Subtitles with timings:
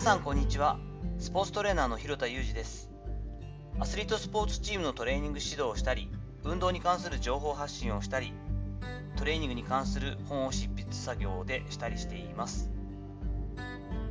[0.00, 0.78] さんこんにちは。
[1.18, 2.90] スポーツトレーナーの広田裕二です。
[3.78, 6.10] アスリートスポーツチームのトレーニング指導をしたり
[6.42, 8.32] 運動に関する情報発信をしたり
[9.16, 12.70] トレーニングに関する本を執筆作業でしたりしています。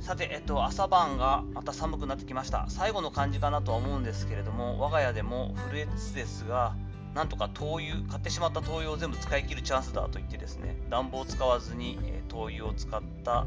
[0.00, 2.66] さて、えっと、朝晩がまた寒くなってきました。
[2.68, 6.76] 最後の感じかなとは思うんですけれども我が家でも震えつつですが
[7.14, 13.46] なんとか灯油買ってしまった灯油を全部使い切るチャンスだと言ってですね暖房を使わずに、え、灯油を使った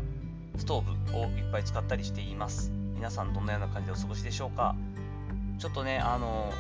[0.58, 2.72] ストーブをいっぱい使ったりしています。
[2.96, 4.76] 皆さんどんなような感じでお過ごしでしょうか？
[5.60, 6.52] ちょっとねあの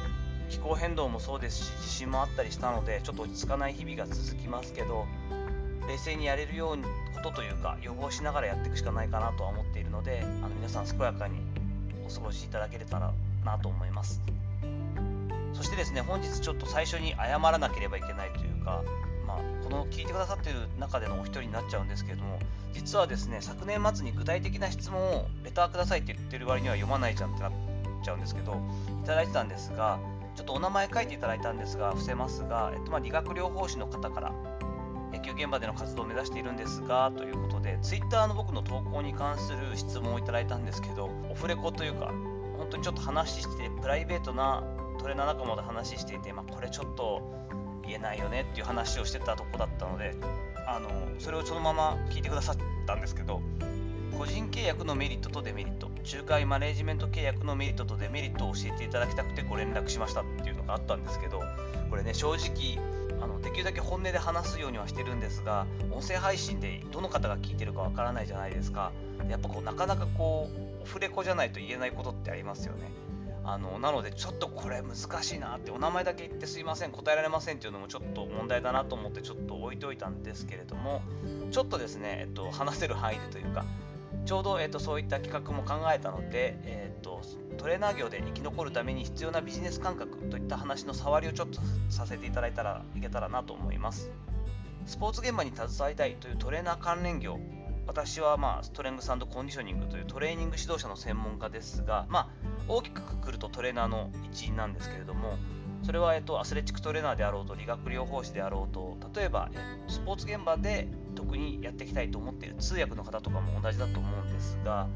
[0.50, 5.05] 気候変動もそうですし地震もあったりしたのでちょっと落ち着かない日々が続きますけど
[5.88, 11.39] 冷静にやれるようなことというか予防しながらやっていくしかないかなとは思っているのであの皆さん健やかに
[12.05, 13.14] お過ごしいただけれたら
[13.45, 14.22] なと思います。
[15.53, 18.84] そしてですね、本日ちょっと最初に謝らなければいけないというか、
[20.02, 22.40] 聞いてくださっている中でのお一人になっちゃうんですけれども、
[22.73, 27.52] 実はですね、昨年末に具体的な質問をレターくださいって言ってる割には読まないじゃんってなっ
[28.03, 28.59] ちゃうんですけど、
[29.03, 30.00] いただいてたんですが、
[30.36, 34.34] ちょっとお名前書いていただいたんですが、伏せますが、えっと、ま理学療法士の方から、
[35.14, 42.08] 野球現場での活動を目指しているんですが、ということで、Twitter の僕の投稿に関する質問をいただいたんですけど、オフレコというか、
[42.58, 44.64] 本当にちょっと話して、プライベートな
[44.97, 47.22] トレーナー仲間で話していて、まあ、これちょっと
[47.84, 50.16] 言えないよねっていう話をしてたとこだったので
[50.68, 53.42] あのそれをそのまま聞いてくださったんですけど
[54.18, 61.42] 個人契約のメリットとデメリット仲介マネジメント契約のメリットとデメリットを教えていただきたくてご連絡しましたっていうのがあったんですけど
[61.90, 62.80] これね正直
[63.22, 68.92] あのできるだけ本音で話すようにはしてるんですが音声配信でどの方が聞いてるかわからないじゃないですか。
[69.30, 72.90] やっぱこうなかなかこうオフレコじゃないと言えないことってありますよね。
[73.44, 81.02] あのなのでちょっとこれ難しいなってお名前だけ言ってすいません答えられませんっていうのもちょっと問題だなと思ってちょっと置いておいたんですけれども
[81.52, 83.66] ちょっとですね、えっと、話せる範囲でというか
[84.25, 87.22] ちょうど、えっと、そういった企画も考えたので、えっと、
[87.58, 91.59] トレーナー業で生き残るために必要なビジネス感覚といった話の触りをちょっと
[91.90, 94.12] させていただいたらいけたらなと思います
[94.85, 97.40] スポーツ現場に携わりたいというトレーナー関連業
[97.88, 102.28] 私は、まあ、ストレングスコンディショニングというトレーニング指導者の専門家ですが、まあ、
[102.68, 105.38] 大きくくくるとトレーナーの一員なんですけれども、
[105.84, 114.88] それは、えっと、アスレチックトレーナーであろうと、理学療法士であろうと、例えば、えスポーツ現場で特にやっていきたいと思っている通訳の方とかも同じだと思うんですが、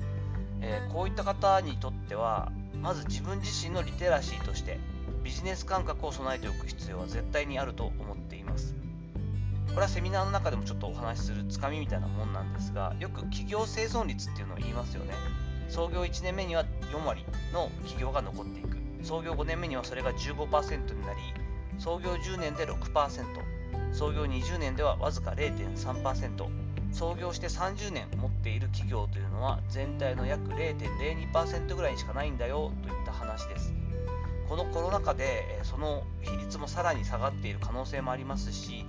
[0.62, 2.51] えー、こういった方にとっては、
[2.81, 4.79] まず自分自身のリテラシーとして、
[5.24, 8.44] ビジネス感覚を備えておく必要は絶対にあると思っています。
[9.75, 15.13] これはセミナーの中でもちょっとお話しするつかみみたいなもんなんですが、よく企業生存率っていうのを言いますよね。
[15.68, 16.63] 創業1年目には
[16.94, 18.78] 4割の企業が残っていく。
[19.03, 21.19] 創業5年目にはそれが15%になり、
[21.78, 23.25] 創業10年で6%、
[23.91, 26.47] 創業20年ではわずか0.3%、
[26.94, 33.74] 創業して30年持っている企業というのは全体の約0.02%ぐらいにしかないんだよといった話です。
[34.47, 38.86] このコロナ禍でその比率もさらに下がっている可能性もありますし、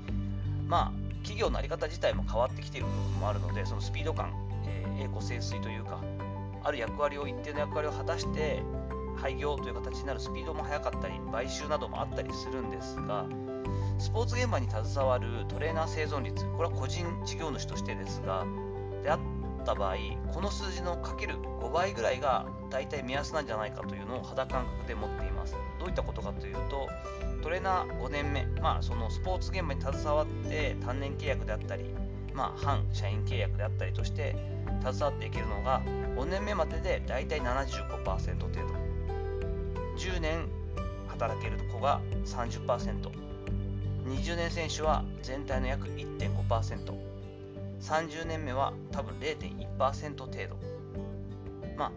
[0.67, 4.33] まあ、企業の在り方自体も変わってきている部分もあるので、そのスピード感、
[4.67, 6.01] えー、栄枯盛衰というか、
[6.63, 8.63] ある役割を、一定の役割を果たして、
[9.17, 13.27] 廃業という形になるスピードも速かったり、買収などもあったりするんですが、
[13.99, 18.45] スポーツ現場に携わるトレーナー生存率、これは個人事業主としてですが、
[19.03, 19.19] であっ
[19.67, 19.97] た場合、
[20.33, 25.57] この数字のかける5倍ぐらいが大体目安なんじゃないかというのを肌感覚で持っています。
[25.79, 26.89] どういったことかというと、
[27.43, 31.85] トレーナー5年目、まあ、そのスポーツ現場に携わって単年契約であったり、
[32.33, 34.37] まあ、反社員契約であったりとして
[34.81, 35.83] 携わっていけるのが
[36.17, 38.27] 5年目まででだいたい75%程度。
[39.97, 40.49] 10年
[41.09, 47.16] 働ける子が 30%20 年選手は全体の約1.5%
[47.81, 50.57] 30年目は多分0.1%程度
[51.77, 51.93] まあ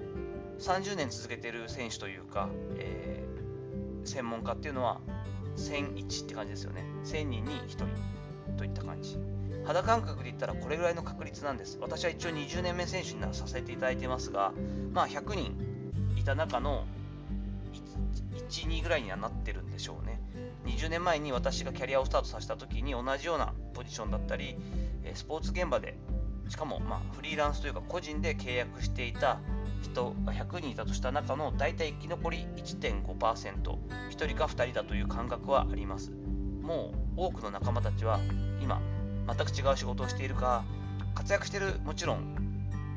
[0.59, 4.99] 30年続けてる選手というか、えー、専門家っていうのは
[5.55, 6.83] 1001って感じですよね。
[7.05, 7.85] 1000人に1人
[8.57, 9.17] といった感じ。
[9.65, 11.77] 肌感覚で言ったらこれぐらいの確率なんです。
[11.81, 14.51] 私は一応20年目選手にさせていただいてますが、
[14.93, 15.55] まあ100人
[16.17, 16.85] いた中の
[18.49, 20.19] 1、2ぐらいにはなってるんでしょうね。
[20.65, 24.57] 20年前に私がキャリアをスタートさせた時に同じようなポジションだったり、
[25.15, 25.97] スポーツ現場で、
[26.47, 29.39] しかもまあフリーランスというか個人で契約していた
[29.81, 33.77] 人が100人いたとした中の大体生き残り1.5%、1
[34.11, 36.11] 人か2人だという感覚はあります。
[36.61, 38.19] もう多くの仲間たちは
[38.61, 38.81] 今、
[39.27, 40.63] 全く違う仕事をしているか、
[41.15, 42.35] 活躍しているもちろん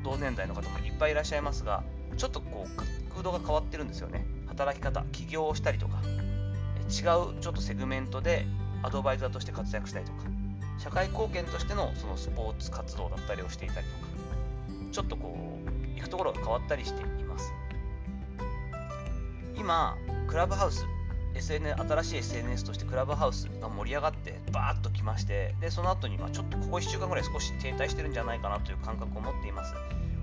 [0.03, 1.83] 同年代の方もいっぱいいらっしゃいますが、
[2.17, 4.25] ちょっとこう空洞が変わってるんですよね。
[4.47, 8.45] 働き方、起業をしたりとか、違うちょっとセグメントで
[8.83, 10.23] アドバイザーとして活躍したりとか、
[10.77, 17.53] 社会貢献としてのそのスポーツ活動だったりをしていたりとか、ちょっとこう行くところが変わったりしています。
[19.55, 19.97] 今
[20.27, 20.85] クラブハウス
[21.35, 29.73] SNS 新しい SNS としてクラブハウスが盛り上がってバーッときましてでその後にまちょっとここ1週間ぐらい少し停滞してるんじゃないかなという感覚を持っています。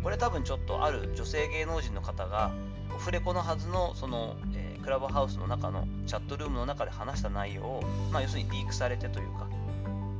[0.03, 2.53] これ多分ちょっとある女性芸能人の方が
[2.95, 9.47] オフレコのはずのその、えー、クラブハウスの中のチャットルームの中で話した内容を、まあ、要するにリークされてというか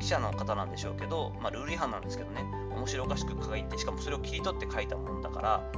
[0.01, 2.45] 記者の方なんでしょうけど、まあ、ルール違反なんですけどね。
[2.75, 5.73] 面白おかしく書いてしかもそれを切り取って書いたものだから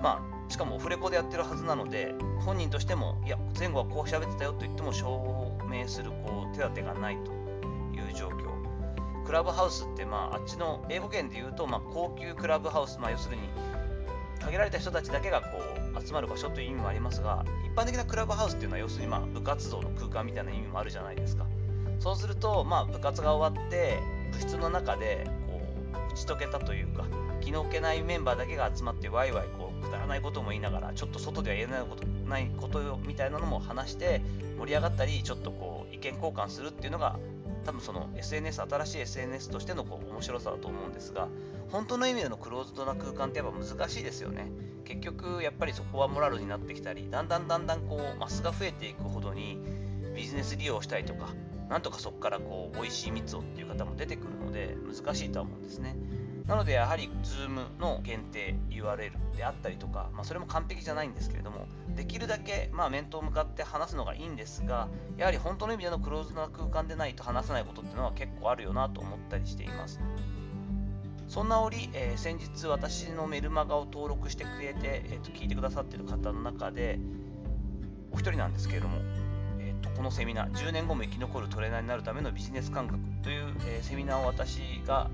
[0.00, 8.54] まあしかもオフレコでやってるはずなので本人としてもいや前後はこう喋ってたよと言っても証明するこう手立てがないという状況。
[9.24, 13.42] クラブハウスって、まあ、あっちの英語圏で言うと、まあ、高級クラブハウス、まあ、要するに
[14.38, 15.46] 限られた人たちだけがこ
[15.98, 21.46] う集まる場所という意味もありますが一般的なクラブハウスっていうのは要するにまあ部活動の空間みたいな意味もあるじゃないですか。
[22.04, 23.98] そうすると、まあ、部活が終わって
[24.30, 25.58] 部室の中でこ
[26.10, 27.06] う打ち解けたというか
[27.40, 34.20] 気の置けないメンバーだけが集まってワイワイこうくだらないことも言いながらちょっと外では言えないことないことみたいなのも話して
[34.58, 37.18] 盛り上がったりちょっとこう意見交換するっていうのが
[37.64, 41.28] 多分その SNS 新しい SNS としてのこう面白さだと思うんですが
[41.70, 44.50] 本当の意味でのクローズドな空間ってやっぱ難しいですよね。
[44.84, 49.58] 結局やっぱりそこはモラルになってきたりだんだんだんだんこうマスが増えていくほどに
[50.14, 51.32] ビジネス利用したいとか
[51.68, 55.96] なんとかそこからこう美味しい蜜をっていう方も出てくるので難しいとは思うんですね。
[56.46, 61.66] なのでやはり Zoom の限定 URL であったりとか、まあ、それも完璧じゃないんですけれども
[61.96, 70.00] できるだけまあ面と向かって話すのがいいんですがやはり本当の意味でのクローズな空間でないと話さないことっていうのは結構あるよなと思ったりしています。
[71.28, 76.98] そんな折、えー、先日私のメルマガを登録してくれて、えー、と聞いてくださってる方の中で
[78.12, 78.98] お一人なんですけれども、
[79.84, 85.10] とこのセミナー10年後も生き残るトレーナーになるためのビジネス感覚という、えー、セミナーを私が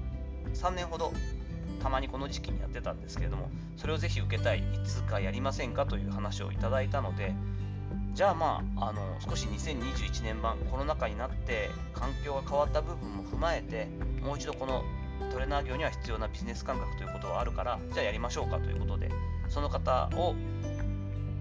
[0.55, 1.13] 3年ほど
[1.83, 7.35] たまにこの時期にやってたんですけれどもそれをぜひ受けたいいつかやりませんかという話をいただいたので
[8.15, 13.89] じゃあまああの少し2021年版コロナ禍になって環境が変わった部分も踏まえて
[14.23, 14.85] もう一度この
[15.33, 19.11] トレーナー業には必要なビジネス感覚ということはあるからじゃあやりましょうかということで
[19.49, 20.35] その方を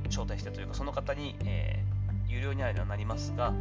[0.09, 1.88] 招待してというかその方に、えー、
[2.29, 3.53] 有料にはなりますが、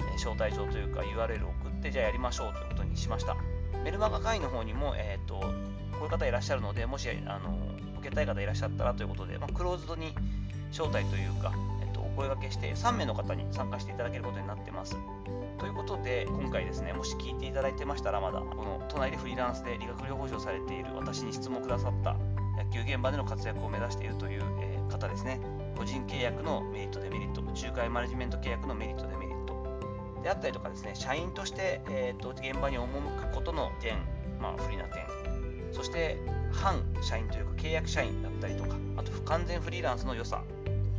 [0.00, 3.36] え招待状というか URL を送ってじゃあやりましょうということにしました。
[3.84, 5.46] メルマガ会員の方にも、えーと、こ
[6.00, 7.56] ういう方いらっしゃるのでもしあの
[8.00, 10.12] 受けたい方いらっしゃったらということで、まあ、クローズドに
[10.70, 11.52] 招待というか、
[11.82, 14.96] えーと、お声がけして3名の方に参加していただけることになってます。
[15.58, 22.14] ということで今回ですねもし聞いていただいてましたらまだこの都内でフリーランスで理学療法士をされている私に質問くださった
[22.62, 25.40] 野球現場での活躍を目指しているという、えー、方ですね。
[25.76, 29.46] 個人契約のメリットデメリット仲介マネジメント契約のメリットデメリット
[30.22, 33.98] であったりとかですね社員として、えーと、現場に赴くことの点、
[34.40, 35.04] まあ、不利な点
[35.72, 36.18] そして
[36.52, 40.42] 反社員というか契約社員だったりとかあと不完全フリーランスの良さ、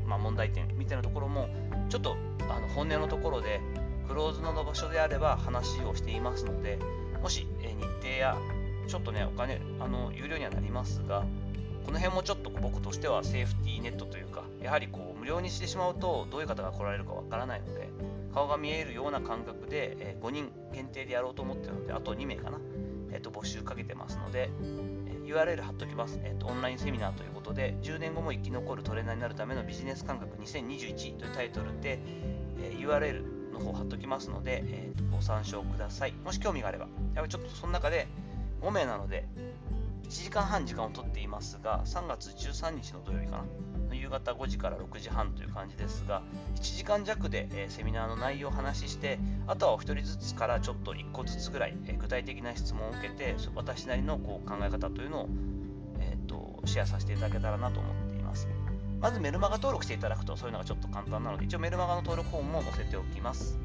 [0.06, 1.50] まあ、問題点みたいなところも
[1.90, 2.16] ちょっと
[2.50, 3.60] あの本音のところで
[4.08, 6.80] クローズドの場所であれば話をしていますので
[7.22, 8.38] もし、え日程や
[8.88, 11.26] ちょっとねお金あの有料にはなりますが
[11.88, 17.90] この辺もちょっと僕としてはセーフティーネットというかやはりこう無料にしてしまうとどういう方が来られるかわからないので
[18.34, 22.60] 顔が見えるような感覚で、え5人限定でやろうと思ってるのであと2名かな、
[23.12, 24.52] えー、と募集かけてますので、
[25.08, 32.00] え URL 貼っときます、えーと、オンラインセミナーということで10年後も生き残るトレーナーになるためのビジネス感覚2021というタイトルで、
[32.62, 36.14] え URL の方貼っときますので、えー、とご参照ください。
[36.26, 36.90] もし興味があれば。
[37.16, 38.08] やっぱちょっとその中で
[38.62, 39.26] 5名なので
[40.08, 43.44] 1時間半時間をとっていますが3月13日の土曜日かな。
[43.94, 46.22] 夕方5時から6時半という感じですが
[46.56, 55.30] 1時間弱で、えセミナーの内容を話してあとはお一人ずつからちょっと1個ずつぐらい、え具体的な質問を受けて私なりのこう考え方というのを、
[56.00, 58.48] えーと、シェアさせていただけたらなと思っています。
[59.00, 63.60] まずメルマガ登録していただくとそういうのがちょっと簡単なので一応メルマガの登録フォームも載せておきます。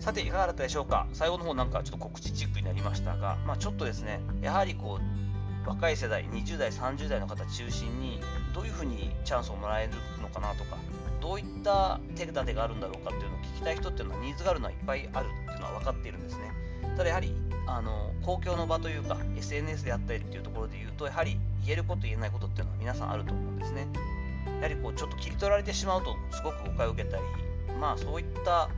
[0.00, 1.06] さていかがだったでしょうか？
[1.12, 8.20] 最後の方なんかちょっと告知チックになりましたが、まあ、ちょっとですねやはりこう若い世代20代30代の方中心に
[8.52, 10.76] どういうふうにチャンスをもらえるのかなとか
[11.20, 16.52] どういった手立てがあるんだろうかっていうのを聞きたい人っていうのはニーズがあるのはいっぱいあるっていうのは分かっているんですね。
[16.96, 17.34] ただやはり
[17.66, 23.88] あの公共の場というか SNS であったりっていうところで言うとやはり言えること言えないことっていうのは皆さんあると思うんですね。
[24.60, 27.22] やはりこうちょっと切り取られてしまうとすごく誤解を受けたり
[27.80, 28.68] まあそういった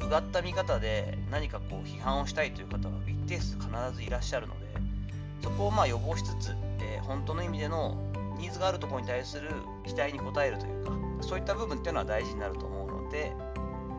[0.00, 4.66] うがった見方で何かこう批判をしたいという方は一定数必ずいらっしゃるので
[5.42, 7.96] そこをまあ予防しつつ、えー、本当の意味での
[8.38, 9.50] ニーズがあるところに対する
[9.86, 13.32] 期待に応えるというかそういった部分っていうのは大事になると思うので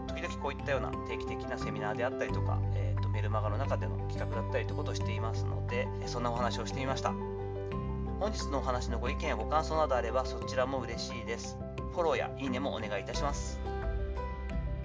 [0.07, 7.13] 時々こういったような定期的なセミナーであったりとか、えーと、メルマガの中での企画だったりということをしていますのでそんなお話をしてみました
[8.19, 11.57] 本日のお話のご意見やご感想などあればそちらも嬉しいです。
[11.93, 13.59] フォローやいいねもお願いいたします。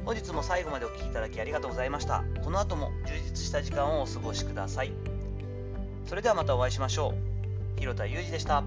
[0.05, 2.25] 本日も最後までお聴きいただきありがとうございました。
[2.45, 4.93] この後も充実した時間をお過ごしください。
[6.07, 7.15] それではまたお会いしましょ
[7.77, 7.81] う。
[7.81, 8.63] 広田裕二でした。